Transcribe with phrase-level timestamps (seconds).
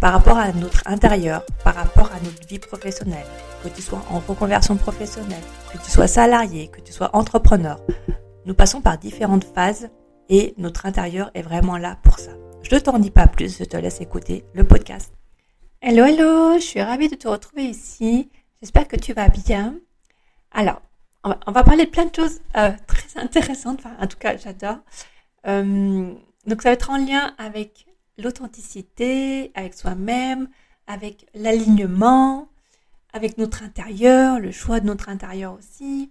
[0.00, 3.26] par rapport à notre intérieur, par rapport à notre vie professionnelle,
[3.62, 5.42] que tu sois en reconversion professionnelle,
[5.72, 7.78] que tu sois salarié, que tu sois entrepreneur.
[8.46, 9.90] Nous passons par différentes phases
[10.30, 12.32] et notre intérieur est vraiment là pour ça.
[12.62, 15.12] Je ne t'en dis pas plus, je te laisse écouter le podcast.
[15.82, 18.30] Hello, hello, je suis ravie de te retrouver ici.
[18.62, 19.76] J'espère que tu vas bien.
[20.52, 20.80] Alors,
[21.24, 24.78] on va, parler de plein de choses euh, très intéressantes, enfin, en tout cas, j'adore.
[25.46, 26.14] Euh,
[26.46, 27.86] donc, ça va être en lien avec
[28.20, 30.48] l'authenticité avec soi-même,
[30.86, 32.48] avec l'alignement,
[33.12, 36.10] avec notre intérieur, le choix de notre intérieur aussi.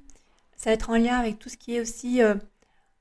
[0.56, 2.36] Ça va être en lien avec tout ce qui est aussi euh,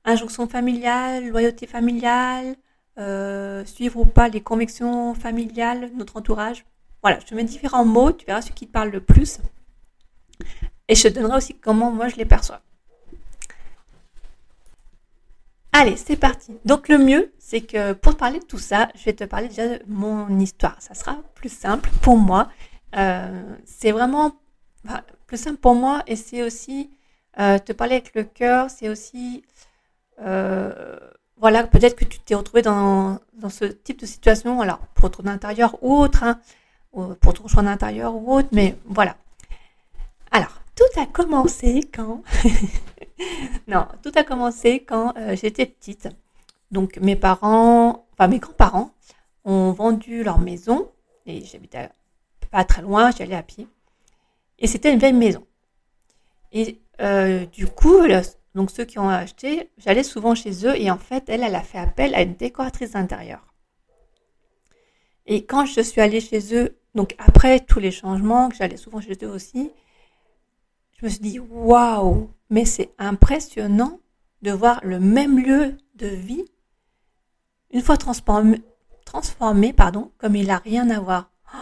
[0.05, 2.55] injonction familiale, loyauté familiale,
[2.97, 6.65] euh, suivre ou pas les convictions familiales, notre entourage.
[7.01, 9.39] Voilà, je te mets différents mots, tu verras ce qui te parle le plus.
[10.87, 12.61] Et je te donnerai aussi comment moi je les perçois.
[15.71, 16.57] Allez, c'est parti.
[16.65, 19.49] Donc le mieux, c'est que pour te parler de tout ça, je vais te parler
[19.49, 20.75] déjà de mon histoire.
[20.79, 22.49] Ça sera plus simple pour moi.
[22.95, 24.33] Euh, c'est vraiment
[25.27, 26.89] plus simple pour moi et c'est aussi
[27.39, 28.69] euh, te parler avec le cœur.
[28.71, 29.43] C'est aussi,
[30.21, 30.97] euh,
[31.37, 35.27] voilà, peut-être que tu t'es retrouvé dans, dans, ce type de situation, alors pour ton
[35.27, 36.39] intérieur ou autre, hein,
[37.21, 39.15] pour ton choix d'intérieur ou autre, mais voilà.
[40.31, 42.23] Alors, tout a commencé quand?
[43.67, 46.09] non, tout a commencé quand euh, j'étais petite.
[46.71, 48.91] Donc mes parents, enfin mes grands-parents,
[49.45, 50.91] ont vendu leur maison
[51.25, 51.89] et j'habitais
[52.51, 53.67] pas très loin, j'allais à pied.
[54.59, 55.45] Et c'était une vieille maison.
[56.51, 58.01] Et euh, du coup,
[58.55, 61.61] donc ceux qui ont acheté, j'allais souvent chez eux et en fait, elle, elle a
[61.61, 63.53] fait appel à une décoratrice d'intérieur.
[65.25, 68.99] Et quand je suis allée chez eux, donc après tous les changements, que j'allais souvent
[68.99, 69.71] chez eux aussi,
[70.99, 73.99] je me suis dit, waouh, mais c'est impressionnant
[74.41, 76.43] de voir le même lieu de vie,
[77.71, 78.61] une fois transformé,
[79.73, 81.31] pardon, comme il n'a rien à voir.
[81.53, 81.57] Oh,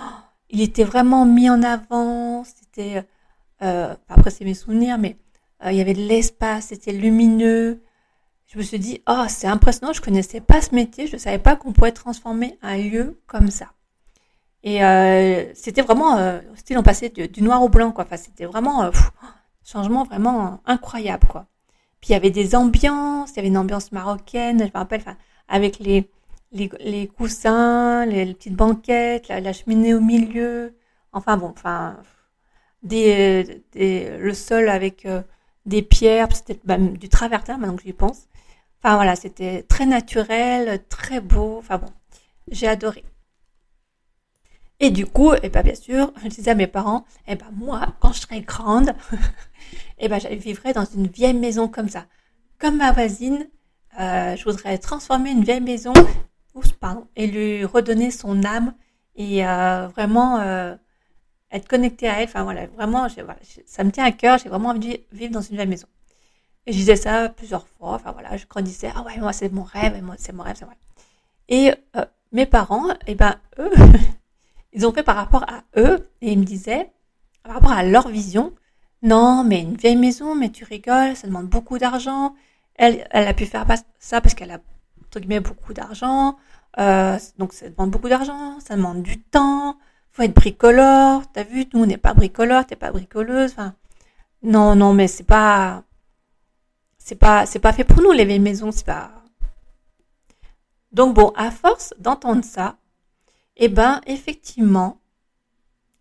[0.50, 3.04] il était vraiment mis en avant, c'était,
[3.62, 5.18] euh, après c'est mes souvenirs, mais
[5.64, 7.84] euh, il y avait de l'espace, c'était lumineux.
[8.48, 11.40] Je me suis dit, oh, c'est impressionnant, je connaissais pas ce métier, je ne savais
[11.40, 13.72] pas qu'on pouvait transformer un lieu comme ça.
[14.68, 18.04] Et euh, c'était vraiment, euh, style on passait du, noir au blanc, quoi.
[18.04, 18.92] Enfin, c'était vraiment euh,
[19.64, 21.46] changement vraiment incroyable, quoi.
[22.02, 25.04] Puis il y avait des ambiances, il y avait une ambiance marocaine, je me rappelle,
[25.48, 26.12] avec les,
[26.52, 30.76] les, les coussins, les, petites banquettes, la, cheminée au milieu,
[31.14, 31.98] enfin bon, enfin,
[32.84, 35.22] des, des, le sol avec euh,
[35.66, 36.60] des pierres, c'était
[36.98, 38.28] du travertin, maintenant que j'y pense.
[38.84, 41.90] Enfin voilà, c'était très naturel, très beau, enfin bon,
[42.52, 43.06] j'ai adoré.
[44.80, 47.36] Et du coup, et eh ben bien sûr, je disais à mes parents, et eh
[47.36, 49.16] ben moi, quand je serai grande, et
[50.00, 52.06] eh ben je vivrai dans une vieille maison comme ça.
[52.60, 53.48] Comme ma voisine,
[54.00, 55.94] euh, je voudrais transformer une vieille maison,
[56.80, 58.76] pardon, et lui redonner son âme
[59.16, 60.76] et euh, vraiment euh,
[61.52, 62.26] être connecté à elle.
[62.26, 63.08] Enfin voilà, vraiment,
[63.66, 64.38] ça me tient à cœur.
[64.38, 65.88] J'ai vraiment envie de vivre dans une vieille maison.
[66.68, 67.94] Et je disais ça plusieurs fois.
[67.94, 68.92] Enfin voilà, je grandissais.
[68.96, 70.78] Ah ouais, moi c'est mon rêve, c'est mon rêve, c'est vrai.
[71.50, 71.74] Et
[72.32, 73.72] mes parents, et ben eux.
[74.78, 76.92] ils ont fait par rapport à eux et ils me disaient,
[77.42, 78.54] par rapport à leur vision,
[79.02, 82.36] non, mais une vieille maison, mais tu rigoles, ça demande beaucoup d'argent.
[82.76, 83.66] Elle, elle a pu faire
[83.98, 84.60] ça parce qu'elle a,
[85.08, 86.38] entre guillemets, beaucoup d'argent.
[86.78, 89.78] Euh, donc ça demande beaucoup d'argent, ça demande du temps,
[90.12, 91.24] faut être bricoleur.
[91.34, 93.56] T'as vu, nous on n'est pas bricoleur, t'es pas bricoleuse.
[94.44, 95.84] Non, non, mais c'est pas,
[97.00, 99.12] c'est pas, c'est pas fait pour nous les vieilles maisons, c'est pas.
[100.92, 102.78] Donc bon, à force d'entendre ça,
[103.58, 105.02] eh ben, effectivement,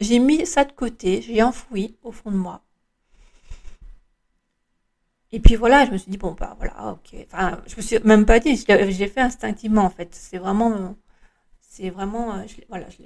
[0.00, 2.62] j'ai mis ça de côté, j'ai enfoui au fond de moi.
[5.32, 7.17] Et puis voilà, je me suis dit, bon, bah voilà, ok.
[7.26, 10.14] Enfin, je me suis même pas dit, j'ai fait instinctivement en fait.
[10.14, 10.97] C'est vraiment,
[11.61, 13.03] c'est vraiment, je voilà, je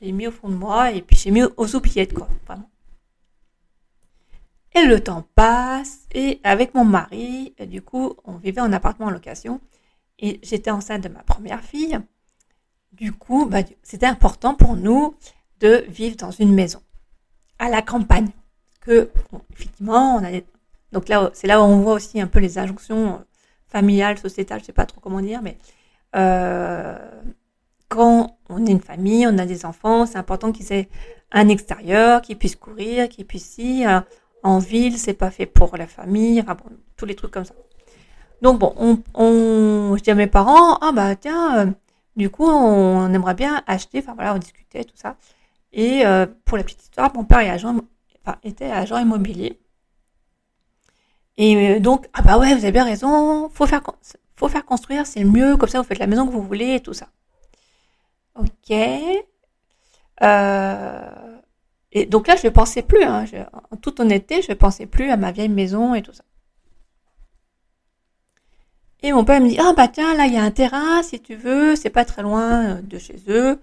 [0.00, 2.70] l'ai mis au fond de moi et puis j'ai mis aux oubliettes, quoi, vraiment.
[4.74, 9.10] Et le temps passe, et avec mon mari, du coup, on vivait en appartement en
[9.10, 9.60] location,
[10.18, 11.98] et j'étais enceinte de ma première fille.
[12.94, 15.16] Du coup, bah, c'était important pour nous
[15.58, 16.80] de vivre dans une maison,
[17.58, 18.28] à la campagne.
[18.80, 19.10] Que,
[19.80, 20.30] on a
[20.92, 23.18] donc là, c'est là où on voit aussi un peu les injonctions euh,
[23.66, 25.58] familiales, sociétales, je sais pas trop comment dire, mais
[26.14, 26.96] euh,
[27.88, 30.88] quand on est une famille, on a des enfants, c'est important qu'ils aient
[31.32, 33.84] un extérieur, qu'ils puissent courir, qu'ils puissent y.
[33.84, 34.00] Euh,
[34.44, 36.44] en ville, c'est pas fait pour la famille,
[36.96, 37.54] tous les trucs comme ça.
[38.42, 41.74] Donc bon, on, on je dis à mes parents, ah bah tiens,
[42.16, 45.16] du coup, on, aimerait bien acheter, enfin voilà, on discutait, tout ça.
[45.72, 47.40] Et euh, pour la petite histoire, mon père
[48.42, 49.60] était agent immobilier.
[51.36, 53.82] Et donc, ah bah ouais, vous avez bien raison, faut faire,
[54.36, 56.74] faut faire construire, c'est le mieux, comme ça vous faites la maison que vous voulez
[56.76, 57.08] et tout ça.
[58.36, 58.72] Ok.
[60.22, 61.10] Euh,
[61.92, 63.24] et donc là, je ne pensais plus, hein,
[63.70, 66.24] en toute honnêteté, je ne pensais plus à ma vieille maison et tout ça.
[69.04, 71.20] Et mon père me dit, ah bah tiens, là, il y a un terrain, si
[71.20, 73.60] tu veux, c'est pas très loin euh, de chez eux,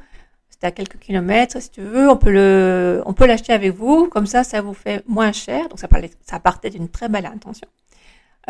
[0.52, 4.62] c'est à quelques kilomètres, si tu veux, on peut l'acheter avec vous, comme ça, ça
[4.62, 5.68] vous fait moins cher.
[5.68, 7.68] Donc ça parlait, ça partait d'une très belle intention.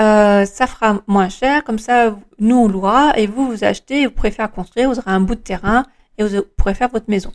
[0.02, 4.12] Euh, ça fera moins cher, comme ça, nous on louera et vous vous achetez, vous
[4.12, 5.86] pourrez faire construire, vous aurez un bout de terrain
[6.18, 7.32] et vous pourrez faire votre maison.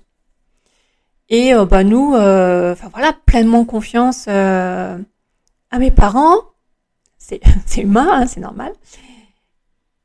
[1.31, 4.99] Et euh, bah nous, euh, enfin voilà, pleinement confiance à
[5.79, 6.37] mes parents.
[7.19, 7.41] C'est
[7.79, 8.73] humain, hein, c'est normal.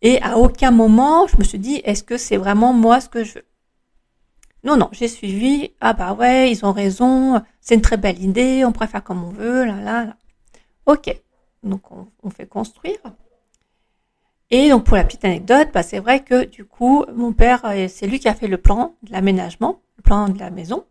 [0.01, 3.24] Et à aucun moment, je me suis dit, est-ce que c'est vraiment moi ce que
[3.24, 3.45] je veux?
[4.63, 5.71] Non, non, j'ai suivi.
[5.81, 7.42] Ah bah ouais, ils ont raison.
[7.62, 8.63] C'est une très belle idée.
[8.65, 9.65] On pourrait faire comme on veut.
[9.65, 10.15] Là, là, là.
[10.86, 11.15] Ok.
[11.63, 13.00] Donc on, fait construire.
[14.50, 18.07] Et donc pour la petite anecdote, bah, c'est vrai que du coup, mon père, c'est
[18.07, 20.86] lui qui a fait le plan de l'aménagement, le plan de la maison.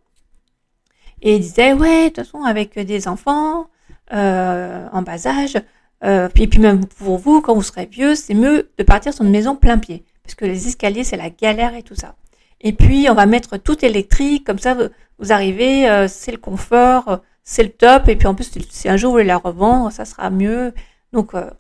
[1.22, 3.68] Et il disait, ouais, de toute façon, avec des enfants
[4.12, 5.58] euh, en bas âge,
[6.02, 9.24] euh, puis, puis même pour vous, quand vous serez vieux, c'est mieux de partir sur
[9.24, 10.04] une maison plein pied.
[10.22, 12.14] Parce que les escaliers, c'est la galère et tout ça.
[12.60, 14.74] Et puis, on va mettre tout électrique, comme ça,
[15.18, 18.08] vous, arrivez, euh, c'est le confort, c'est le top.
[18.08, 20.72] Et puis, en plus, si un jour vous voulez la revendre, ça sera mieux.
[21.12, 21.50] Donc, euh,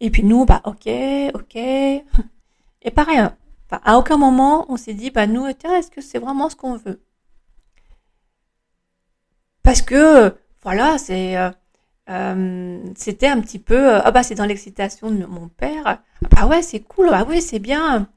[0.00, 0.88] et puis nous, bah, ok,
[1.34, 1.56] ok.
[2.82, 3.36] Et pareil, hein,
[3.84, 7.02] à aucun moment, on s'est dit, bah, nous, est-ce que c'est vraiment ce qu'on veut?
[9.62, 11.36] Parce que voilà, c'est
[12.08, 16.00] euh, euh, c'était un petit peu euh, ah bah c'est dans l'excitation de mon père.
[16.36, 17.08] Ah ouais, c'est cool.
[17.12, 18.08] Ah oui, c'est bien.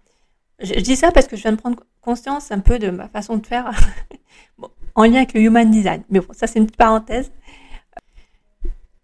[0.60, 3.38] Je, dis ça parce que je viens de prendre conscience un peu de ma façon
[3.38, 3.72] de faire
[4.96, 6.04] en lien avec le human design.
[6.10, 7.32] Mais bon, ça c'est une petite parenthèse.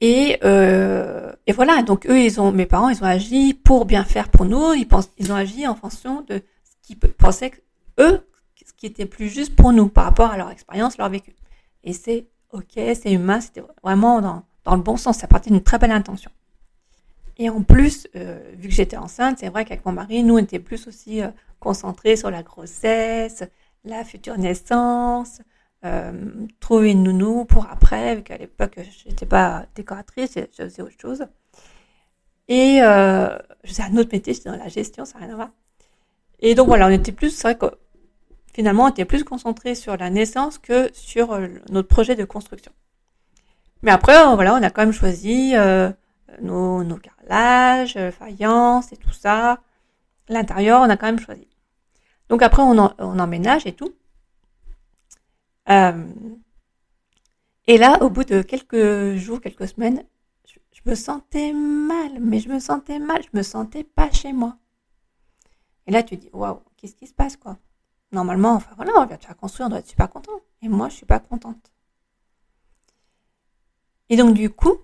[0.01, 4.29] Et, et voilà, donc eux, ils ont, mes parents, ils ont agi pour bien faire
[4.29, 4.73] pour nous.
[4.73, 7.51] Ils pensent, ils ont agi en fonction de ce qu'ils pensaient
[7.99, 8.27] eux,
[8.63, 11.33] ce qui était plus juste pour nous par rapport à leur expérience, leur vécu.
[11.83, 15.63] Et c'est ok, c'est humain, c'était vraiment dans, dans, le bon sens, ça partait d'une
[15.63, 16.31] très belle intention.
[17.37, 20.37] Et en plus, euh, vu que j'étais enceinte, c'est vrai qu'avec mon mari, nous, on
[20.37, 21.27] était plus aussi euh,
[21.59, 23.43] concentrés sur la grossesse,
[23.83, 25.41] la future naissance,
[25.83, 26.11] euh,
[26.59, 30.99] trouver une nounou pour après, vu qu'à l'époque, je n'étais pas décoratrice, je faisais autre
[30.99, 31.25] chose.
[32.47, 35.49] Et je faisais un autre métier, j'étais dans la gestion, ça n'a rien à voir.
[36.39, 37.75] Et donc voilà, on était plus, c'est vrai que
[38.53, 41.39] finalement, on était plus concentré sur la naissance que sur
[41.69, 42.71] notre projet de construction.
[43.81, 45.91] Mais après, euh, voilà, on a quand même choisi euh,
[46.41, 49.59] nos, carrelages, faïences et tout ça.
[50.29, 51.47] L'intérieur, on a quand même choisi.
[52.29, 53.93] Donc après, on, on emménage et tout.
[57.67, 60.03] et là, au bout de quelques jours, quelques semaines,
[60.47, 64.33] je, je, me sentais mal, mais je me sentais mal, je me sentais pas chez
[64.33, 64.57] moi.
[65.87, 67.57] Et là, tu dis, waouh, qu'est-ce qui se passe, quoi?
[68.11, 70.39] Normalement, enfin voilà, on vient de faire construire, on doit être super content.
[70.61, 71.71] Et moi, je suis pas contente.
[74.09, 74.77] Et donc, du coup,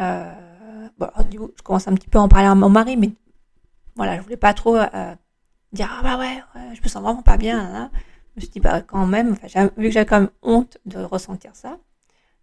[0.00, 2.96] euh, bon, du coup, je commence un petit peu à en parler à mon mari,
[2.96, 3.10] mais
[3.96, 5.14] voilà, je voulais pas trop euh,
[5.72, 6.42] dire ah bah ouais,
[6.74, 7.90] je me sens vraiment pas bien.
[8.36, 9.36] Je me suis dit bah quand même,
[9.76, 11.78] vu que j'avais quand même honte de ressentir ça,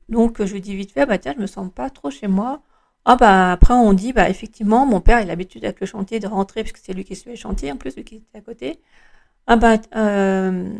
[0.09, 2.61] donc je lui dis vite fait bah tiens, je me sens pas trop chez moi.
[3.05, 6.19] Ah bah après on dit bah effectivement mon père il a l'habitude avec le chantier
[6.19, 8.41] de rentrer puisque c'est lui qui suit le chantier en plus lui qui était à
[8.41, 8.81] côté.
[9.47, 10.73] Ah bah, euh,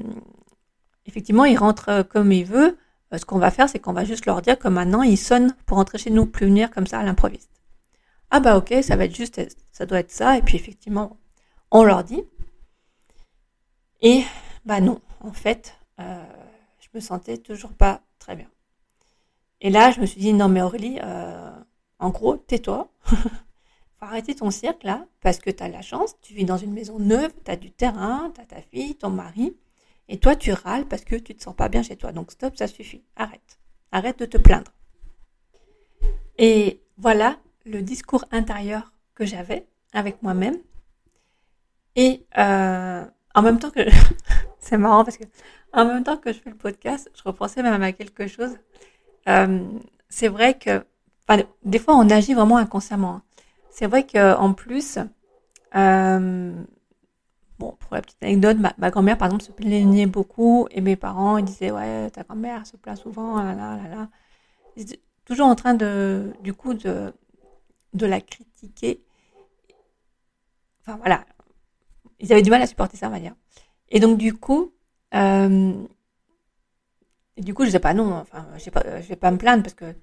[1.05, 2.77] effectivement, il rentre euh, comme il veut.
[3.13, 5.55] Euh, ce qu'on va faire, c'est qu'on va juste leur dire que maintenant, il sonne
[5.65, 7.51] pour rentrer chez nous, plus venir comme ça à l'improviste.
[8.31, 10.37] Ah bah ok, ça va être juste, ça doit être ça.
[10.37, 11.17] Et puis effectivement,
[11.71, 12.23] on leur dit.
[14.01, 14.23] Et
[14.65, 18.49] bah non, en fait, je me sentais toujours pas très bien.
[19.61, 20.99] Et là, je me suis dit, non mais Aurélie,
[21.99, 22.89] en gros, tais-toi.
[23.99, 26.73] faut arrêter ton cirque là, parce que tu as la chance, tu vis dans une
[26.73, 29.55] maison neuve, tu as du terrain, tu as ta fille, ton mari,
[30.09, 32.11] et toi tu râles parce que tu te sens pas bien chez toi.
[32.11, 33.59] Donc stop, ça suffit, arrête.
[33.91, 34.71] Arrête de te plaindre.
[36.37, 40.57] Et voilà le discours intérieur que j'avais avec moi-même.
[41.95, 43.81] Et euh, en même temps que
[44.59, 45.23] c'est marrant parce que
[45.73, 48.57] en même temps que je fais le podcast, je repensais même à quelque chose.
[49.27, 49.65] Euh,
[50.09, 50.85] c'est vrai que
[51.63, 53.15] des fois on agit vraiment inconsciemment.
[53.15, 53.23] Hein.
[53.69, 54.99] C'est vrai que en plus,
[55.75, 56.53] euh,
[57.59, 61.37] bon pour la petite anecdote, ma, grand-mère par exemple se plaignait beaucoup et mes parents
[61.37, 64.09] ils disaient ouais ta grand-mère se plaint souvent, là là là là.
[64.75, 67.13] Ils étaient toujours en train de du coup de
[67.93, 69.03] de la critiquer.
[70.81, 71.25] Enfin voilà,
[72.19, 73.35] ils avaient du mal à supporter ça on va dire.
[73.89, 74.73] Et donc du coup,
[75.13, 75.73] euh,
[77.37, 78.69] du coup je sais pas non, enfin je
[79.01, 79.95] je vais pas me plaindre parce que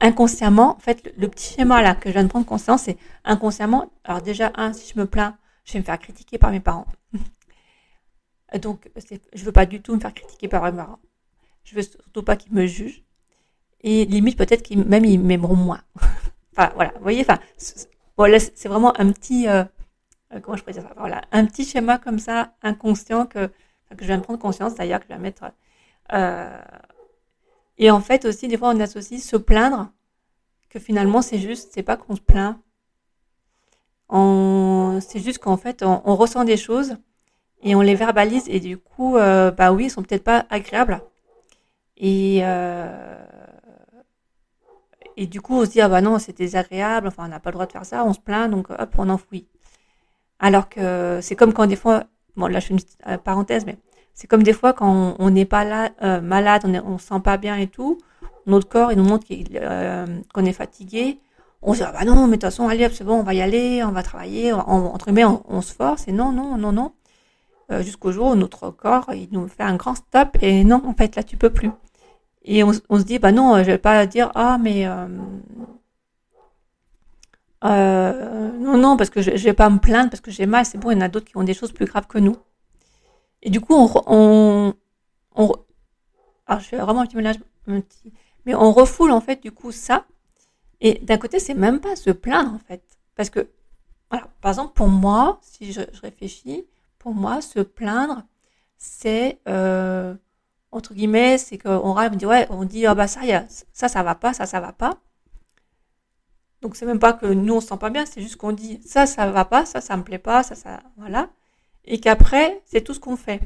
[0.00, 3.90] inconsciemment, en fait, le, petit schéma là que je viens de prendre conscience, c'est inconsciemment.
[4.04, 6.86] Alors déjà, un, si je me plains, je vais me faire critiquer par mes parents.
[8.60, 8.90] Donc,
[9.32, 11.00] je veux pas du tout me faire critiquer par mes parents.
[11.64, 13.02] Je veux surtout pas qu'ils me jugent.
[13.80, 15.82] Et limite, peut-être qu'ils même ils m'aimeront moins.
[16.52, 16.92] enfin, voilà.
[16.96, 17.38] Vous voyez, enfin,
[18.16, 19.64] voilà, c'est vraiment un petit, euh,
[20.32, 20.94] euh, comment je pourrais dire ça?
[20.96, 25.00] Voilà, un petit schéma comme ça, inconscient que, que je viens de prendre conscience d'ailleurs,
[25.00, 25.44] que je vais mettre.
[26.12, 26.62] Euh,
[27.78, 29.90] et en fait aussi, des fois, on associe se plaindre
[30.70, 32.58] que finalement, c'est juste, c'est pas qu'on se plaint.
[34.10, 36.96] C'est juste qu'en fait, on, ressent des choses
[37.62, 41.00] et on les verbalise et du coup, euh, bah oui, ils sont peut-être pas agréables.
[41.96, 43.24] Et, euh,
[45.16, 47.50] et du coup, on se dit, ah bah non, c'est désagréable, enfin, on n'a pas
[47.50, 49.46] le droit de faire ça, on se plaint, donc hop, on enfouit.
[50.38, 52.04] Alors que c'est comme quand des fois,
[52.36, 53.78] bon là je fais une euh, parenthèse, mais
[54.14, 57.36] c'est comme des fois quand on n'est pas là, malade, on, ne se sent pas
[57.36, 57.98] bien et tout,
[58.46, 59.26] notre corps il nous montre
[60.32, 61.20] qu'on est fatigué.
[61.66, 63.34] On se dit ah bah non, mais de toute façon allez, c'est bon, on va
[63.34, 66.72] y aller, on va travailler, on, entre guillemets, on, se force et non, non, non,
[66.72, 66.92] non.
[67.72, 70.92] Euh, jusqu'au jour où notre corps il nous fait un grand stop et non, en
[70.94, 71.70] fait là tu peux plus.
[72.42, 74.86] Et on, se dit bah non, je vais pas dire ah mais
[77.62, 80.76] non non parce que je, je vais pas me plaindre parce que j'ai mal, c'est
[80.78, 82.36] bon, il y en a d'autres qui ont des choses plus graves que nous.
[83.42, 84.74] Et du coup, on,
[85.36, 85.52] on,
[86.46, 87.36] alors je fais vraiment un petit ménage,
[88.46, 90.04] mais on refoule en fait du coup ça.
[90.84, 92.82] Et d'un côté, c'est même pas se plaindre en fait,
[93.16, 93.48] parce que,
[94.10, 96.64] voilà, par exemple pour moi, si je, réfléchis,
[96.98, 98.22] pour moi, se plaindre,
[98.78, 100.14] c'est euh,
[100.70, 103.32] entre guillemets, c'est qu'on râle, on dit ouais, on dit ah bah ça, y
[103.72, 104.98] ça, ça va pas, ça, ça va pas.
[106.62, 108.80] Donc c'est même pas que nous on se sent pas bien, c'est juste qu'on dit
[108.86, 111.28] ça, ça va pas, ça, ça me plaît pas, ça, ça, voilà
[111.84, 113.40] et qu'après, c'est tout ce qu'on fait.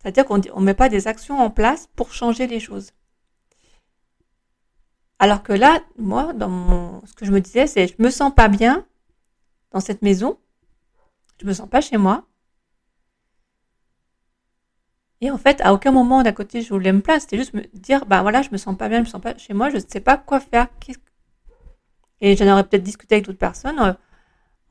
[0.00, 2.92] C'est-à-dire qu'on ne met pas des actions en place pour changer les choses.
[5.22, 8.34] Alors que là, moi, dans mon, ce que je me disais, c'est je me sens
[8.34, 8.84] pas bien
[9.70, 10.36] dans cette maison,
[11.40, 12.26] je me sens pas chez moi.
[15.20, 17.20] Et en fait, à aucun moment d'un côté, je voulais me placer.
[17.20, 19.38] C'était juste me dire, ben voilà, je me sens pas bien, je me sens pas
[19.38, 20.66] chez moi, je ne sais pas quoi faire.
[22.20, 23.78] Et j'en aurais peut-être discuté avec d'autres personnes.
[23.78, 23.92] Euh,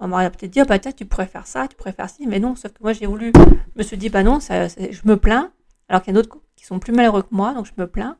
[0.01, 2.39] on m'aurait peut-être dit, bah, tiens, tu pourrais faire ça, tu pourrais faire ci, mais
[2.41, 5.15] non, sauf que moi, j'ai voulu, je me suis dit, bah non, ça, je me
[5.15, 5.53] plains,
[5.87, 8.17] alors qu'il y a d'autres qui sont plus malheureux que moi, donc je me plains.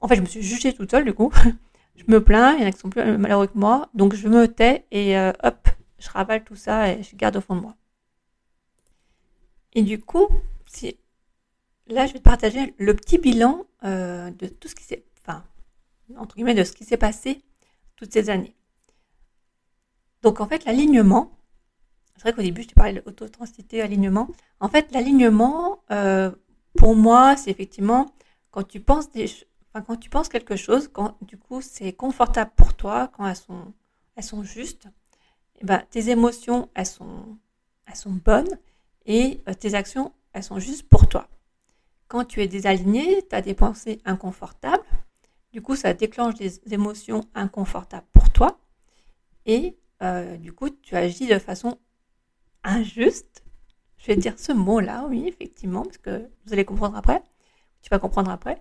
[0.00, 1.32] En fait, je me suis jugée toute seule, du coup.
[1.96, 4.28] je me plains, il y en a qui sont plus malheureux que moi, donc je
[4.28, 7.60] me tais et euh, hop, je ravale tout ça et je garde au fond de
[7.60, 7.76] moi.
[9.72, 10.26] Et du coup,
[11.86, 15.44] là, je vais te partager le petit bilan euh, de tout ce qui s'est, enfin,
[16.16, 17.42] entre guillemets, de ce qui s'est passé
[17.96, 18.54] toutes ces années.
[20.22, 21.30] Donc en fait, l'alignement,
[22.16, 24.28] c'est vrai qu'au début, je te parlais d'auto-transité, alignement.
[24.58, 26.30] En fait, l'alignement, euh,
[26.76, 28.14] pour moi, c'est effectivement
[28.50, 29.26] quand tu penses des,
[29.72, 34.42] quand tu penses quelque chose, quand du coup c'est confortable pour toi, quand elles sont,
[34.42, 34.88] justes,
[35.60, 37.38] eh ben, tes émotions, elles sont,
[37.86, 38.58] elles sont bonnes
[39.06, 41.28] et euh, tes actions, elles sont justes pour toi.
[42.08, 44.84] Quand tu es désaligné, tu as des pensées inconfortables,
[45.52, 48.58] du coup ça déclenche des émotions inconfortables pour toi
[49.46, 51.78] et euh, du coup, tu agis de façon
[52.64, 53.44] injuste.
[53.98, 57.22] Je vais dire ce mot-là, oui, effectivement, parce que vous allez comprendre après.
[57.82, 58.60] Tu vas comprendre après.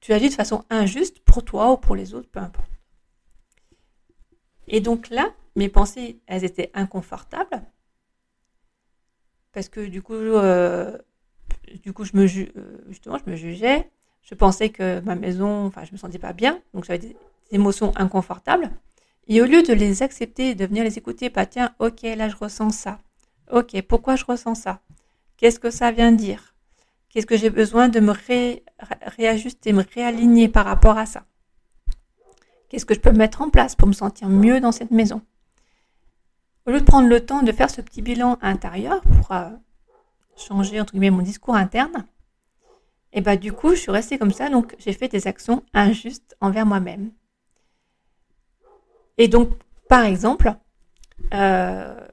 [0.00, 2.70] Tu agis de façon injuste pour toi ou pour les autres, peu importe.
[4.66, 7.62] Et donc là, mes pensées, elles étaient inconfortables.
[9.52, 10.96] Parce que du coup, euh,
[11.82, 13.90] du coup, je me euh, justement, je me jugeais.
[14.22, 17.16] Je pensais que ma maison, enfin, je me sentais pas bien, donc j'avais des
[17.50, 18.70] émotions inconfortables.
[19.28, 22.36] Et au lieu de les accepter, de venir les écouter, bah tiens, ok, là je
[22.36, 22.98] ressens ça.
[23.50, 24.80] Ok, pourquoi je ressens ça?
[25.36, 26.54] Qu'est-ce que ça vient dire?
[27.10, 28.14] Qu'est-ce que j'ai besoin de me
[29.16, 31.24] réajuster, me réaligner par rapport à ça?
[32.68, 35.20] Qu'est-ce que je peux mettre en place pour me sentir mieux dans cette maison?
[36.66, 39.50] Au lieu de prendre le temps de faire ce petit bilan intérieur pour euh,
[40.36, 42.06] changer entre guillemets mon discours interne,
[43.12, 46.36] et bah du coup je suis restée comme ça, donc j'ai fait des actions injustes
[46.40, 47.10] envers moi-même.
[49.18, 49.50] Et donc,
[49.88, 50.54] par exemple,
[51.34, 52.06] euh,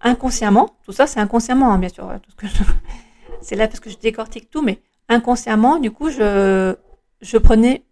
[0.00, 2.08] inconsciemment, tout ça c'est inconsciemment, hein, bien sûr,
[3.42, 6.74] c'est là parce que je décortique tout, mais inconsciemment, du coup, je,
[7.20, 7.84] je prenais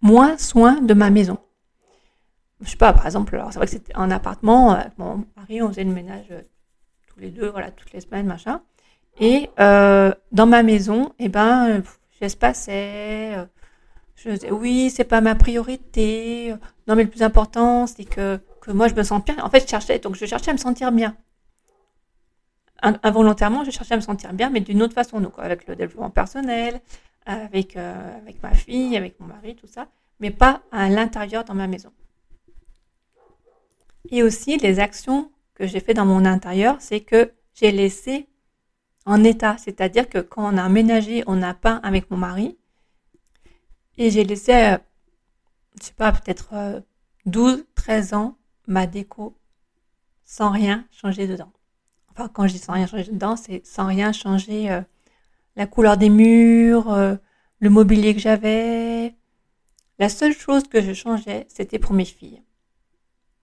[0.00, 1.38] moins soin de ma maison.
[2.60, 5.62] Je sais pas, par exemple, alors c'est vrai que c'était un appartement, avec mon mari,
[5.62, 6.42] on faisait le ménage euh,
[7.06, 8.62] tous les deux, voilà, toutes les semaines, machin.
[9.20, 11.82] Et euh, dans ma maison, eh ben,
[12.20, 13.44] j'espaçais, euh,
[14.16, 16.54] je disais oui, c'est pas ma priorité.
[16.86, 19.36] Non, mais le plus important, c'est que, que moi je me sens bien.
[19.42, 21.16] En fait, je cherchais, donc je cherchais à me sentir bien.
[22.80, 26.10] Involontairement, je cherchais à me sentir bien, mais d'une autre façon, donc avec le développement
[26.10, 26.80] personnel,
[27.26, 29.88] avec, euh, avec ma fille, avec mon mari, tout ça,
[30.20, 31.92] mais pas à l'intérieur dans ma maison.
[34.10, 38.28] Et aussi, les actions que j'ai fait dans mon intérieur, c'est que j'ai laissé
[39.06, 42.56] en état, c'est-à-dire que quand on a aménagé, on n'a pas avec mon mari,
[43.96, 44.78] et j'ai laissé, euh,
[45.80, 46.84] je sais pas, peut-être
[47.26, 49.36] 12, euh, 13 ans, ma déco
[50.24, 51.50] sans rien changer dedans.
[52.32, 54.82] Quand je dis sans rien changer dedans, c'est sans rien changer
[55.58, 57.16] la couleur des murs, euh,
[57.58, 59.14] le mobilier que j'avais.
[59.98, 62.40] La seule chose que je changeais, c'était pour mes filles.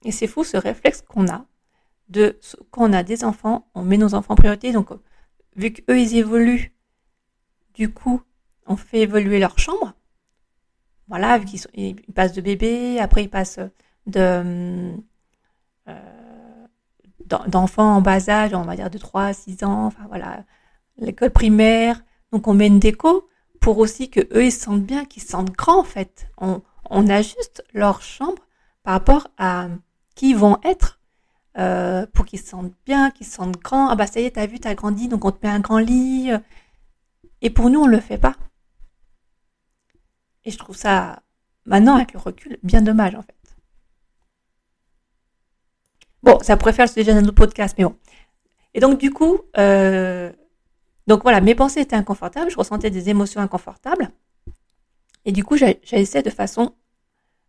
[0.06, 1.46] Et c'est fou ce réflexe qu'on a
[2.08, 2.40] de
[2.72, 4.72] quand on a des enfants, on met nos enfants en priorité.
[4.72, 4.90] Donc,
[5.58, 6.74] vu qu'eux, ils évoluent,
[7.74, 8.22] du coup,
[8.66, 9.94] on fait évoluer leur chambre.
[11.10, 13.60] Voilà, vu qu'ils ils passent de bébé, après ils passent
[14.08, 14.96] de
[15.90, 16.25] euh,
[17.26, 20.44] d'enfants en bas âge, on va dire de 3 à 6 ans, enfin voilà,
[20.98, 22.04] l'école primaire.
[22.32, 23.28] Donc on met une déco
[23.60, 26.28] pour aussi que eux ils se sentent bien, qu'ils se sentent grands en fait.
[26.38, 28.44] On, on ajuste leur chambre
[28.84, 29.68] par rapport à
[30.16, 31.00] qui ils vont être
[31.58, 33.90] euh, pour qu'ils se sentent bien, qu'ils se sentent grands.
[33.90, 35.80] Ah bah ça y est, t'as vu, t'as grandi, donc on te met un grand
[35.80, 36.32] lit.
[37.42, 38.36] Et pour nous, on le fait pas.
[40.44, 41.24] Et je trouve ça,
[41.66, 43.36] maintenant avec le recul, bien dommage en fait.
[46.26, 47.96] Bon, ça pourrait faire le sujet d'un autre podcast, mais bon.
[48.74, 50.32] Et donc du coup, euh,
[51.06, 54.10] donc voilà, mes pensées étaient inconfortables, je ressentais des émotions inconfortables.
[55.24, 56.74] Et du coup, j'agissais de façon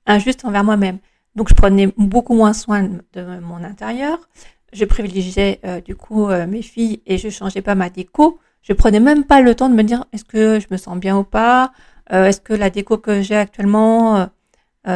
[0.04, 0.98] injuste envers moi-même.
[1.34, 2.82] Donc je prenais beaucoup moins soin
[3.14, 4.28] de mon intérieur.
[4.74, 8.38] Je privilégiais euh, du coup euh, mes filles et je changeais pas ma déco.
[8.60, 11.16] Je prenais même pas le temps de me dire est-ce que je me sens bien
[11.16, 11.72] ou pas,
[12.10, 14.28] est-ce que la déco que j'ai actuellement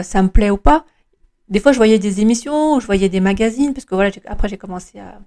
[0.03, 0.85] ça me plaît ou pas?
[1.51, 4.57] Des fois, je voyais des émissions, je voyais des magazines parce que voilà, après j'ai
[4.57, 5.21] commencé à,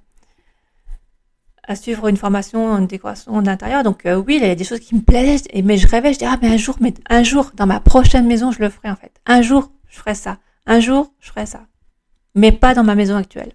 [1.75, 3.83] suivre une formation en décoration d'intérieur.
[3.83, 6.13] Donc euh, oui, il y a des choses qui me plaisent, et, mais je rêvais,
[6.13, 8.69] je dis ah mais un jour, mais un jour dans ma prochaine maison, je le
[8.69, 9.11] ferai en fait.
[9.25, 10.39] Un jour, je ferai ça.
[10.65, 11.67] Un jour, je ferai ça.
[12.35, 13.53] Mais pas dans ma maison actuelle.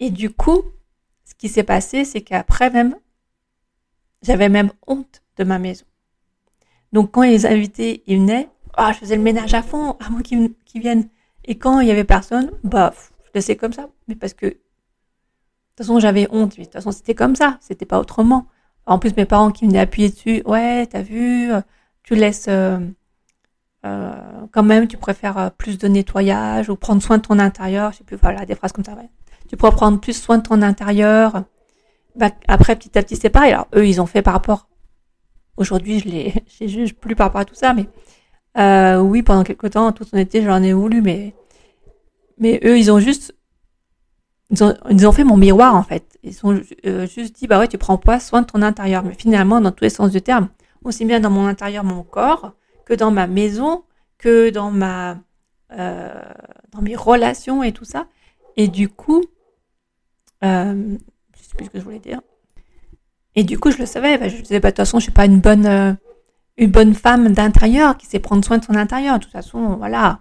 [0.00, 0.62] Et du coup,
[1.24, 2.96] ce qui s'est passé, c'est qu'après même,
[4.22, 5.84] j'avais même honte de ma maison.
[6.92, 10.54] Donc quand les invités ils venaient, ah, je faisais le ménage à fond, moins qu'ils
[10.74, 11.08] viennent.
[11.44, 12.92] Et quand il y avait personne, bah,
[13.26, 13.88] je laissais comme ça.
[14.06, 14.56] Mais parce que
[15.78, 16.58] toute façon, j'avais honte.
[16.58, 17.56] De toute façon, c'était comme ça.
[17.60, 18.46] C'était pas autrement.
[18.84, 20.42] En plus, mes parents qui venaient appuyer dessus.
[20.44, 21.60] Ouais, t'as vu, euh,
[22.02, 22.80] tu laisses euh,
[23.86, 24.12] euh,
[24.50, 27.92] quand même, tu préfères plus de nettoyage ou prendre soin de ton intérieur.
[27.92, 28.96] Je sais plus, voilà, des phrases comme ça.
[29.48, 31.44] Tu pourrais prendre plus soin de ton intérieur.
[32.16, 33.52] Bah, après, petit à petit, c'est pareil.
[33.52, 34.68] Alors, eux, ils ont fait par rapport.
[35.56, 37.88] Aujourd'hui, je les, je les juge plus par rapport à tout ça, mais
[38.58, 41.34] oui, pendant quelque temps, en toute honnêteté, j'en ai voulu, mais
[42.64, 43.34] eux, ils ont juste
[44.50, 46.18] ils ont, fait mon miroir en fait.
[46.22, 49.04] Ils ont euh, juste dit bah ouais tu prends pas soin de ton intérieur.
[49.04, 50.48] Mais finalement dans tous les sens du terme,
[50.84, 52.52] aussi bien dans mon intérieur, mon corps,
[52.86, 53.84] que dans ma maison,
[54.16, 55.18] que dans ma
[55.72, 56.22] euh,
[56.72, 58.06] dans mes relations et tout ça.
[58.56, 59.22] Et du coup,
[60.42, 60.96] euh,
[61.36, 62.20] je sais plus ce que je voulais dire.
[63.34, 64.16] Et du coup je le savais.
[64.16, 65.92] Bah, je disais bah de toute façon je suis pas une bonne euh,
[66.58, 69.18] une bonne femme d'intérieur qui sait prendre soin de son intérieur.
[69.18, 70.20] De toute façon voilà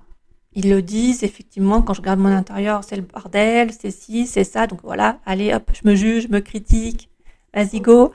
[0.58, 4.43] ils le disent, effectivement, quand je regarde mon intérieur, c'est le bordel, c'est ci, c'est
[4.43, 4.65] ça.
[4.65, 7.12] Donc voilà, allez, hop, je me juge, je me critique.
[7.54, 8.12] Vas-y, go.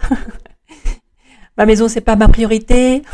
[1.57, 3.05] ma maison, c'est pas ma priorité.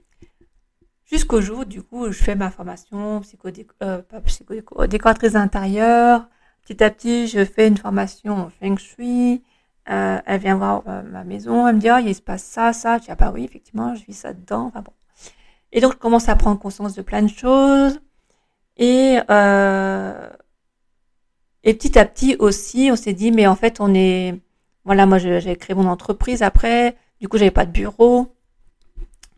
[1.10, 3.48] Jusqu'au jour, du coup, je fais ma formation psycho,
[3.82, 6.28] euh, décoratrice d'intérieur.
[6.66, 9.42] Petit à petit, je fais une formation Feng Shui.
[9.88, 12.72] Euh, elle vient voir euh, ma maison, elle me dit, oh, il se passe ça,
[12.72, 12.98] ça.
[12.98, 14.66] Je dis, ah bah oui, effectivement, je vis ça dedans.
[14.66, 14.92] Enfin bon.
[15.72, 18.00] Et donc, je commence à prendre conscience de plein de choses.
[18.76, 20.28] Et, euh,
[21.62, 24.40] et petit à petit aussi, on s'est dit, mais en fait, on est,
[24.84, 26.96] voilà, moi, j'ai créé mon entreprise après.
[27.20, 28.34] Du coup, j'avais pas de bureau.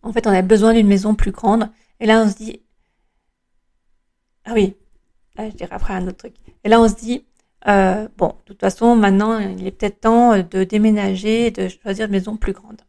[0.03, 1.71] En fait, on avait besoin d'une maison plus grande.
[2.01, 2.63] Et là, on se dit,
[4.45, 4.77] ah oui,
[5.39, 6.35] je dirais après un autre truc.
[6.65, 7.27] Et là, on se dit,
[7.67, 12.13] euh, bon, de toute façon, maintenant, il est peut-être temps de déménager, de choisir une
[12.13, 12.81] maison plus grande.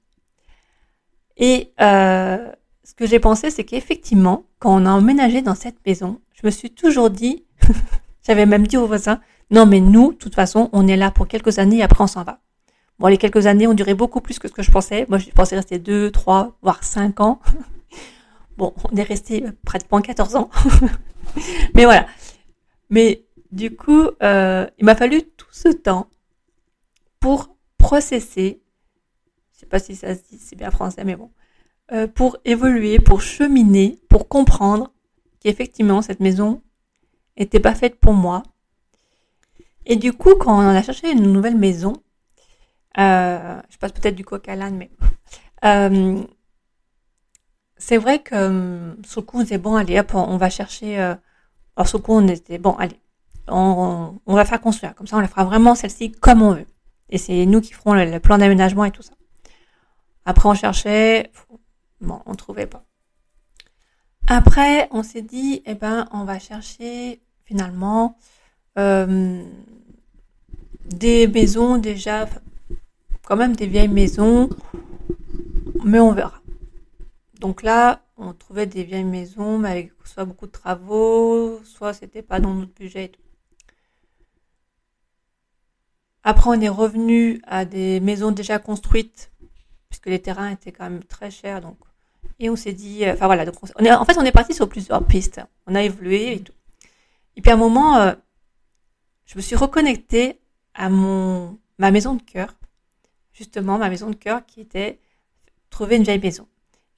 [1.37, 2.51] Et euh,
[2.83, 6.51] ce que j'ai pensé, c'est qu'effectivement, quand on a emménagé dans cette maison, je me
[6.51, 7.45] suis toujours dit,
[8.27, 11.27] j'avais même dit aux voisins, non mais nous, de toute façon, on est là pour
[11.27, 12.39] quelques années et après on s'en va.
[12.99, 15.05] Bon, les quelques années ont duré beaucoup plus que ce que je pensais.
[15.07, 17.39] Moi, je pensais rester deux, trois, voire cinq ans.
[18.57, 20.49] Bon, on est resté pratiquement 14 ans.
[21.73, 22.07] mais voilà.
[22.89, 26.09] Mais du coup, euh, il m'a fallu tout ce temps
[27.19, 28.61] pour processer.
[29.53, 31.31] Je sais pas si ça se dit, c'est bien français, mais bon.
[31.91, 34.93] Euh, pour évoluer, pour cheminer, pour comprendre
[35.39, 36.61] qu'effectivement cette maison
[37.35, 38.43] était pas faite pour moi.
[39.85, 41.93] Et du coup, quand on a cherché une nouvelle maison,
[42.99, 44.91] euh, je passe peut-être du coq à l'âne, mais
[45.65, 46.21] euh,
[47.77, 50.97] c'est vrai que euh, sur coup, on disait bon, allez, hop, on, va chercher.
[51.75, 52.99] Alors sur coup, on était bon, allez,
[53.51, 54.95] on, va faire construire.
[54.95, 56.67] Comme ça, on la fera vraiment celle-ci comme on veut.
[57.09, 59.13] Et c'est nous qui ferons le, plan d'aménagement et tout ça.
[60.25, 61.31] Après, on cherchait,
[62.01, 62.85] bon, on trouvait pas.
[64.27, 68.15] Après, on s'est dit, eh ben, on va chercher finalement
[68.77, 69.43] euh,
[70.85, 72.27] des maisons déjà,
[73.23, 74.49] quand même des vieilles maisons,
[75.83, 76.41] mais on verra.
[77.39, 82.21] Donc là, on trouvait des vieilles maisons, mais avec soit beaucoup de travaux, soit c'était
[82.21, 83.21] pas dans notre budget et tout.
[86.23, 89.31] Après, on est revenu à des maisons déjà construites,
[89.89, 91.61] puisque les terrains étaient quand même très chers.
[91.61, 91.77] Donc,
[92.39, 94.53] et on s'est dit, euh, enfin voilà, donc on est, en fait, on est parti
[94.53, 95.41] sur plusieurs pistes.
[95.67, 96.53] On a évolué et tout.
[97.35, 98.13] Et puis à un moment, euh,
[99.25, 100.39] je me suis reconnectée
[100.73, 102.55] à mon ma maison de cœur,
[103.33, 104.99] justement ma maison de cœur qui était
[105.69, 106.47] trouver une vieille maison.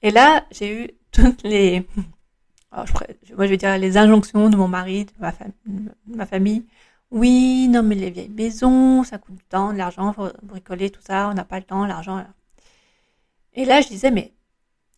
[0.02, 1.86] Et là, j'ai eu toutes les,
[2.72, 2.84] moi
[3.28, 6.66] je vais dire les injonctions de mon mari, de ma famille.
[7.12, 11.02] Oui, non mais les vieilles maisons, ça coûte du temps, de l'argent, faut bricoler tout
[11.02, 12.24] ça, on n'a pas le temps, l'argent.
[13.54, 14.32] Et là, je disais mais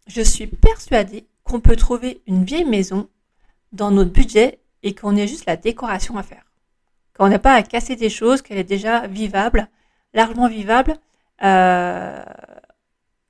[0.06, 3.08] je suis persuadée qu'on peut trouver une vieille maison
[3.72, 6.44] dans notre budget et qu'on ait juste la décoration à faire.
[7.16, 9.68] Qu'on n'a pas à casser des choses, qu'elle est déjà vivable,
[10.12, 10.96] largement vivable,
[11.42, 12.22] euh,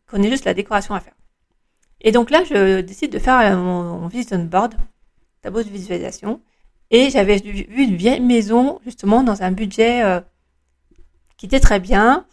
[0.07, 1.15] qu'on ait juste la décoration à faire.
[2.03, 4.75] Et donc là, je décide de faire mon, vision board,
[5.41, 6.43] tableau de visualisation.
[6.91, 10.21] Et j'avais vu une vieille maison, justement, dans un budget euh,
[11.37, 12.27] qui était très bien.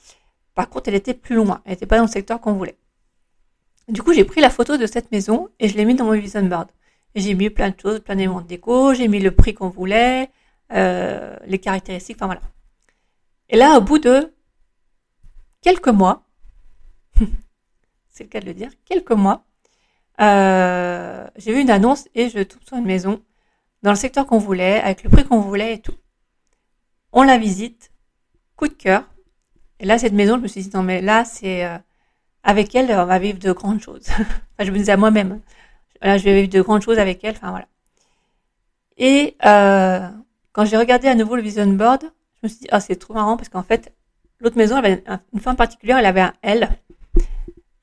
[0.55, 1.61] Par contre, elle était plus loin.
[1.65, 2.77] Elle n'était pas dans le secteur qu'on voulait.
[3.87, 6.13] Du coup, j'ai pris la photo de cette maison et je l'ai mis dans mon
[6.13, 6.69] vision board.
[7.15, 10.29] J'ai mis plein de choses, plein d'éléments de déco, j'ai mis le prix qu'on voulait,
[10.71, 12.41] euh, les caractéristiques, enfin voilà.
[13.49, 14.31] Et là, au bout de
[15.59, 16.23] quelques mois,
[18.09, 19.43] c'est le cas de le dire, quelques mois,
[20.21, 23.21] euh, j'ai vu une annonce et je tombe sur une maison
[23.83, 25.95] dans le secteur qu'on voulait, avec le prix qu'on voulait et tout.
[27.11, 27.91] On la visite,
[28.55, 29.03] coup de cœur.
[29.79, 31.77] Et là, cette maison, je me suis dit, non mais là, c'est euh,
[32.43, 34.07] avec elle, on va vivre de grandes choses.
[34.09, 34.25] enfin,
[34.65, 35.41] je me disais à moi-même,
[36.01, 37.35] là, je vais vivre de grandes choses avec elle.
[37.35, 37.67] Enfin voilà.
[38.97, 40.07] Et euh,
[40.51, 43.13] quand j'ai regardé à nouveau le vision board, je me suis dit, ah, c'est trop
[43.13, 43.93] marrant parce qu'en fait,
[44.39, 46.69] l'autre maison avait une forme particulière, elle avait un L.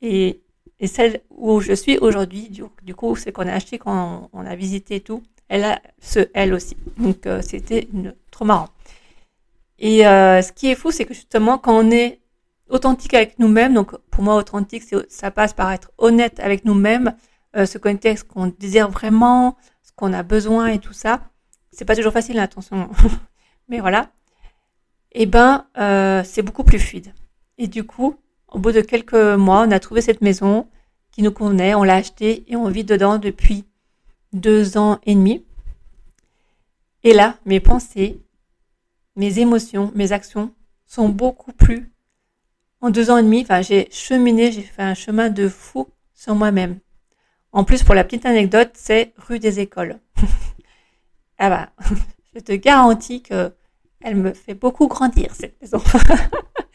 [0.01, 0.43] Et
[0.81, 4.55] et celle où je suis aujourd'hui, du, coup, c'est qu'on a acheté quand on, a
[4.55, 6.77] visité tout, elle a ce elle aussi.
[6.99, 7.89] Donc euh, c'était
[8.31, 8.69] trop marrant.
[9.79, 12.21] Et euh, ce qui est fou, c'est que justement, quand on est
[12.69, 17.15] authentique avec nous-mêmes, donc pour moi, authentique, ça passe par être honnête avec nous-mêmes,
[17.57, 21.21] euh, se connecter avec ce qu'on désire vraiment, ce qu'on a besoin et tout ça.
[21.73, 22.91] C'est pas toujours facile, attention.
[23.69, 24.11] Mais voilà.
[25.13, 27.15] Et eh ben, euh, c'est beaucoup plus fluide.
[27.57, 28.17] Et du coup,
[28.49, 30.69] au bout de quelques mois, on a trouvé cette maison
[31.11, 33.65] qui nous convenait, on l'a achetée et on vit dedans depuis
[34.33, 35.45] deux ans et demi.
[37.05, 38.21] Et là, mes pensées,
[39.17, 40.53] mes émotions, mes actions
[40.87, 41.93] sont beaucoup plus.
[42.81, 46.35] En deux ans et demi, enfin, j'ai cheminé, j'ai fait un chemin de fou sur
[46.35, 46.79] moi-même.
[47.53, 49.99] En plus, pour la petite anecdote, c'est rue des écoles.
[51.38, 51.71] ah bah,
[52.35, 53.53] je te garantis que
[54.01, 55.83] elle me fait beaucoup grandir cette maison.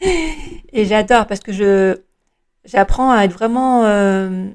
[0.72, 2.04] et j'adore parce que
[2.64, 3.84] j'apprends à être vraiment.
[3.84, 4.48] Euh,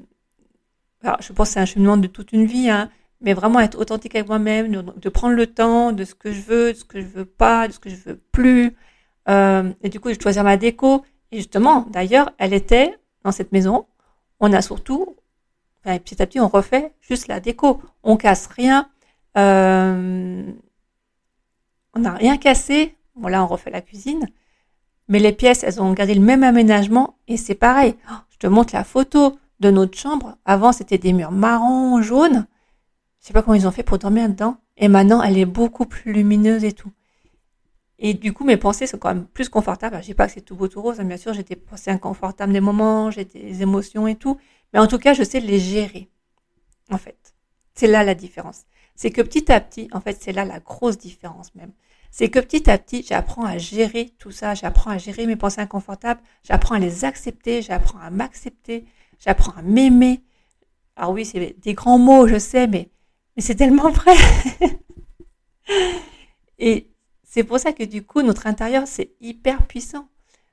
[1.02, 4.14] je pense que c'est un cheminement de toute une vie, hein, mais vraiment être authentique
[4.14, 7.06] avec moi-même, de, prendre le temps de ce que je veux, de ce que je
[7.06, 8.76] veux pas, de ce que je veux plus.
[9.28, 11.04] Euh, et du coup, je choisir ma déco.
[11.32, 13.86] Et justement, d'ailleurs, elle était dans cette maison.
[14.40, 15.16] On a surtout,
[15.84, 17.82] petit à petit, on refait juste la déco.
[18.02, 18.88] On casse rien.
[19.36, 20.42] Euh,
[21.94, 22.96] on n'a rien cassé.
[23.16, 24.26] Bon, là, on refait la cuisine.
[25.08, 27.96] Mais les pièces, elles ont gardé le même aménagement et c'est pareil.
[28.10, 30.36] Oh, je te montre la photo de notre chambre.
[30.44, 32.46] Avant, c'était des murs marron, jaunes.
[33.20, 34.56] Je sais pas comment ils ont fait pour dormir dedans.
[34.76, 36.90] Et maintenant, elle est beaucoup plus lumineuse et tout.
[37.98, 39.98] Et du coup, mes pensées sont quand même plus confortables.
[40.00, 40.98] Je dis pas que c'est tout beau tout rose.
[41.00, 41.04] Hein.
[41.04, 44.38] Bien sûr, j'étais pensée inconfortable des moments, j'ai des émotions et tout.
[44.72, 46.08] Mais en tout cas, je sais les gérer.
[46.90, 47.34] En fait,
[47.74, 48.62] c'est là la différence.
[48.96, 51.72] C'est que petit à petit, en fait, c'est là la grosse différence même.
[52.10, 55.60] C'est que petit à petit, j'apprends à gérer tout ça, j'apprends à gérer mes pensées
[55.60, 58.84] inconfortables, j'apprends à les accepter, j'apprends à m'accepter,
[59.20, 60.24] j'apprends à m'aimer.
[60.96, 62.90] Alors oui, c'est des grands mots, je sais, mais,
[63.38, 64.14] c'est tellement vrai.
[66.58, 66.90] Et
[67.22, 70.08] c'est pour ça que du coup, notre intérieur, c'est hyper puissant.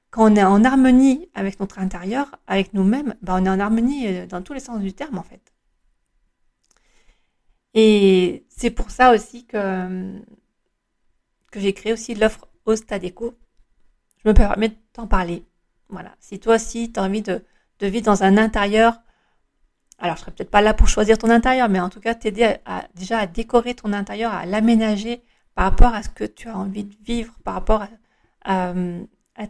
[0.09, 4.07] Quand on est en harmonie avec notre intérieur, avec nous-mêmes, ben on est en harmonie
[4.07, 5.53] euh, dans tous les sens du terme, en fait.
[7.73, 10.21] Et c'est pour ça aussi que,
[11.51, 13.37] que j'ai créé aussi l'offre Ostadeco.
[14.23, 15.45] Je me permets de t'en parler.
[15.89, 16.15] Voilà.
[16.19, 17.43] Si toi aussi, tu as envie de,
[17.79, 18.99] de, vivre dans un intérieur,
[19.99, 22.57] alors je serais peut-être pas là pour choisir ton intérieur, mais en tout cas t'aider
[22.65, 25.23] à, déjà à décorer ton intérieur, à l'aménager
[25.55, 27.87] par rapport à ce que tu as envie de vivre, par rapport
[28.43, 28.73] à,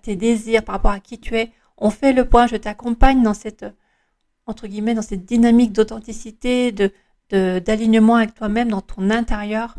[0.02, 1.52] tes désirs, par rapport à qui tu es.
[1.78, 3.66] On fait le point, je t'accompagne dans cette,
[4.46, 6.74] entre guillemets, dans cette dynamique d'authenticité,
[7.30, 9.76] d'alignement avec toi-même dans ton intérieur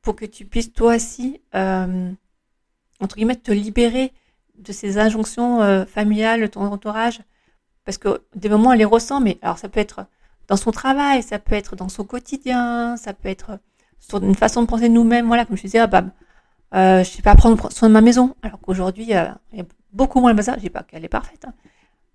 [0.00, 2.10] pour que tu puisses toi aussi, euh,
[3.00, 4.12] entre guillemets, te libérer
[4.58, 7.20] de ces injonctions euh, familiales ton entourage?
[7.84, 10.06] Parce que des moments, elle les ressent, mais alors ça peut être
[10.48, 13.58] dans son travail, ça peut être dans son quotidien, ça peut être
[13.98, 15.26] sur une façon de penser nous-mêmes.
[15.26, 16.04] Voilà, comme je disais, ah bah,
[16.74, 18.34] euh, je sais pas prendre soin de ma maison.
[18.42, 20.56] Alors qu'aujourd'hui, euh, il y a beaucoup moins de bazar.
[20.56, 21.44] Je dis pas qu'elle est parfaite.
[21.46, 21.54] Hein.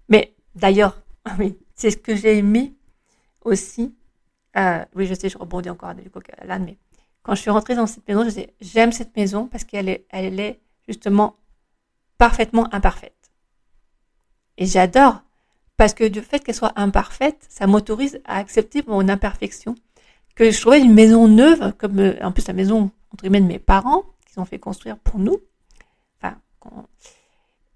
[0.10, 1.02] Mais d'ailleurs,
[1.39, 2.76] oui, c'est ce que j'ai aimé
[3.43, 3.95] aussi.
[4.58, 6.78] Euh, oui, je sais, je rebondis encore du coq à mais
[7.23, 10.06] quand je suis rentrée dans cette maison, je disais, j'aime cette maison parce qu'elle est,
[10.10, 11.36] elle est justement
[12.17, 13.15] parfaitement imparfaite.
[14.58, 15.21] Et j'adore
[15.77, 19.75] parce que du fait qu'elle soit imparfaite, ça m'autorise à accepter mon imperfection.
[20.36, 23.47] Que je trouvais une maison neuve, comme euh, en plus la maison entre guillemets de
[23.47, 25.38] mes parents, qu'ils ont fait construire pour nous.
[26.19, 26.38] Enfin,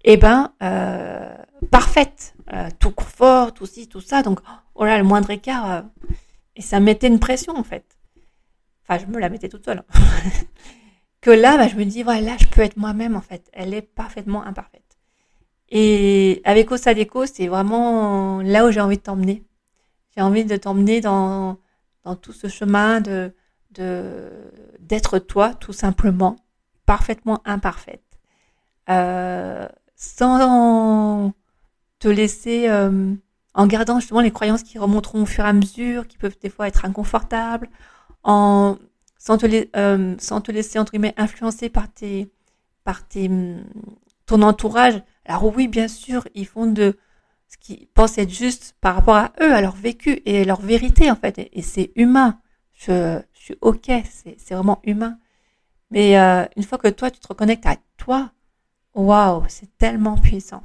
[0.04, 1.34] eh ben, euh,
[1.70, 4.22] parfaite, euh, tout confort, tout ci, tout ça.
[4.22, 4.40] Donc,
[4.74, 5.84] oh le moindre écart,
[6.56, 7.84] et ça mettait une pression en fait.
[8.82, 9.82] Enfin, je me la mettais toute seule.
[11.22, 13.48] Que là, bah, je me dis, voilà, je peux être moi-même en fait.
[13.54, 14.82] Elle est parfaitement imparfaite.
[15.70, 19.42] Et avec Osadeco, c'est vraiment là où j'ai envie de t'emmener.
[20.14, 21.56] J'ai envie de t'emmener dans,
[22.04, 23.32] dans tout ce chemin de
[24.80, 26.36] d'être toi, tout simplement,
[26.84, 28.02] parfaitement imparfaite.
[28.90, 31.32] Euh, sans
[31.98, 33.14] te laisser, euh,
[33.54, 36.50] en gardant justement les croyances qui remonteront au fur et à mesure, qui peuvent des
[36.50, 37.70] fois être inconfortables,
[38.24, 38.76] en,
[39.22, 42.28] sans, te, euh, sans te laisser, entre guillemets, influencer par, tes,
[42.82, 43.30] par tes,
[44.26, 45.00] ton entourage.
[45.24, 46.98] Alors oui, bien sûr, ils font de
[47.46, 51.08] ce qu'ils pensent être juste par rapport à eux, à leur vécu et leur vérité,
[51.08, 51.38] en fait.
[51.52, 52.40] Et, c'est humain.
[52.72, 55.18] Je, suis OK, c'est vraiment humain.
[55.92, 58.32] Mais euh, une fois que toi, tu te reconnectes à toi,
[58.94, 60.64] Waouh, c'est tellement puissant.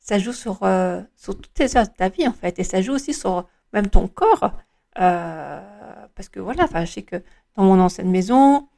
[0.00, 2.58] Ça joue sur, euh, sur toutes les heures de ta vie, en fait.
[2.58, 4.50] Et ça joue aussi sur même ton corps.
[4.94, 7.22] Parce que voilà, enfin, je sais que
[7.56, 8.68] dans mon ancienne maison,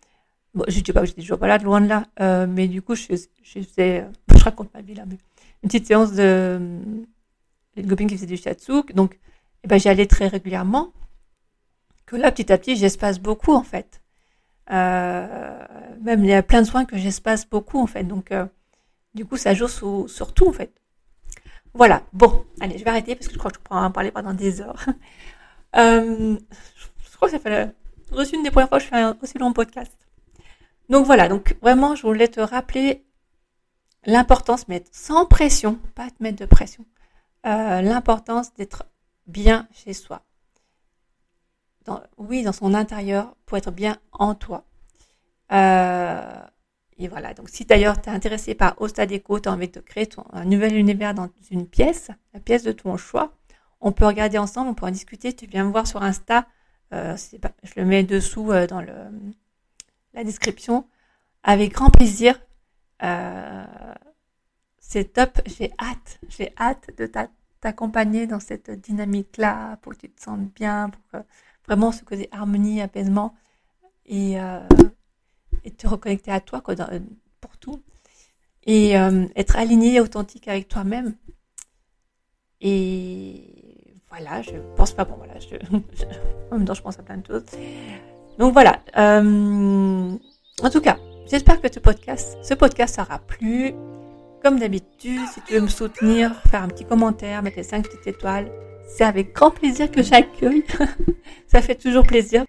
[0.54, 2.82] bon, je dis pas que j'étais toujours pas là, loin de là, euh, mais du
[2.82, 5.18] coup, je, faisais, je raconte ma vie là, mais
[5.62, 6.60] une petite séance de,
[7.76, 9.18] une copine qui faisait du shiatsu, donc,
[9.64, 10.92] eh ben, j'y allais très régulièrement.
[12.06, 14.00] Que là, petit à petit, j'espace beaucoup, en fait.
[14.72, 15.64] Euh,
[16.00, 18.04] même il y a plein de soins que j'espace beaucoup en fait.
[18.04, 18.46] Donc euh,
[19.14, 20.72] du coup ça joue sur, tout en fait.
[21.74, 24.10] Voilà, bon, allez, je vais arrêter parce que je crois que je pourrais en parler
[24.10, 24.86] pendant des heures.
[25.74, 26.36] je
[27.16, 27.74] crois que ça fait
[28.14, 29.96] c'est une des premières fois que je fais un aussi long podcast.
[30.88, 33.04] Donc voilà, donc vraiment je voulais te rappeler
[34.04, 36.84] l'importance, mais sans pression, pas te mettre de pression,
[37.46, 38.84] euh, l'importance d'être
[39.26, 40.22] bien chez soi
[42.18, 44.64] oui, dans son intérieur pour être bien en toi.
[45.52, 46.40] Euh,
[46.98, 50.08] et voilà, donc si d'ailleurs tu es intéressé par Ostadeco, tu as envie de créer
[50.32, 53.32] un nouvel univers dans une pièce, la pièce de ton choix,
[53.80, 56.46] on peut regarder ensemble, on peut en discuter, tu viens me voir sur Insta,
[56.92, 60.86] euh, je le mets dessous euh, dans la description,
[61.42, 62.40] avec grand plaisir.
[64.78, 67.10] c'est top, j'ai hâte, j'ai hâte de
[67.60, 71.26] t'accompagner dans cette dynamique-là pour que tu te sentes bien, pour que
[71.66, 73.34] vraiment ce côté harmonie, apaisement
[74.08, 74.60] et, euh,
[75.76, 76.62] te reconnecter à toi
[77.40, 77.82] pour tout.
[78.64, 81.14] Et euh, être aligné, authentique avec toi-même.
[82.60, 83.65] Et
[84.10, 85.56] voilà, je pense pas, bon voilà, je,
[86.50, 87.44] en même temps je pense à plein de choses.
[88.38, 90.12] Donc voilà, euh,
[90.62, 90.96] en tout cas,
[91.30, 93.72] j'espère que ce podcast, ce podcast aura plu.
[94.42, 98.06] Comme d'habitude, si tu veux me soutenir, faire un petit commentaire, mettre les 5 petites
[98.06, 98.48] étoiles,
[98.86, 100.64] c'est avec grand plaisir que j'accueille.
[101.48, 102.44] ça fait toujours plaisir.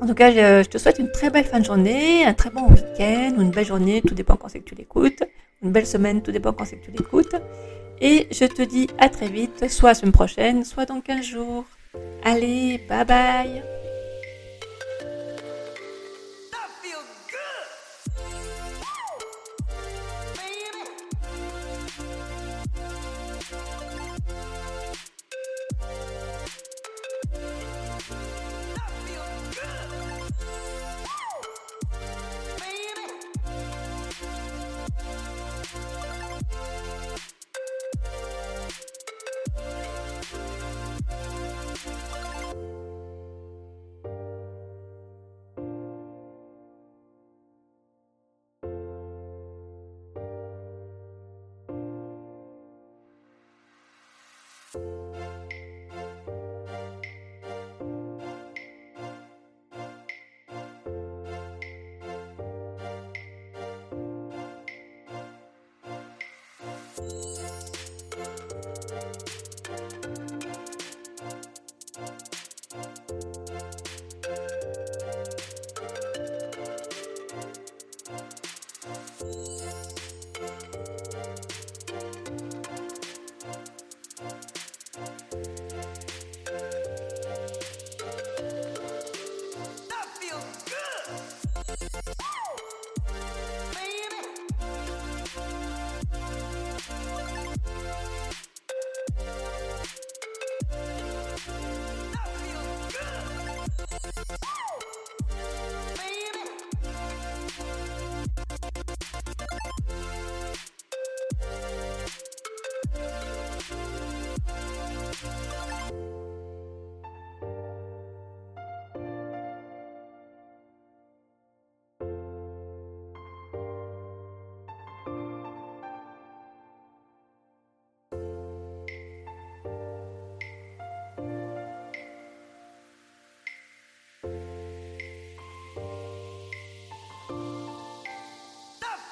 [0.00, 2.68] En tout cas, je, te souhaite une très belle fin de journée, un très bon
[2.68, 5.22] week-end ou une belle journée, tout dépend quand c'est que tu l'écoutes.
[5.62, 7.34] Une belle semaine, tout dépend quand c'est que tu l'écoutes.
[8.00, 11.64] Et je te dis à très vite, soit semaine prochaine, soit dans 15 jours.
[12.24, 13.75] Allez, bye bye
[66.98, 67.75] Música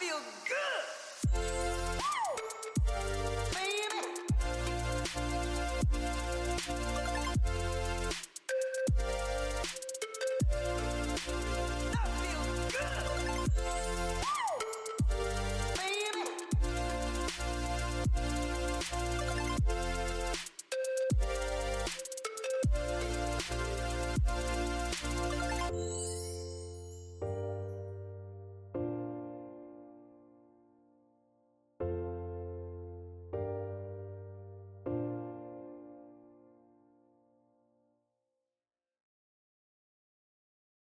[0.05, 0.84] feel good.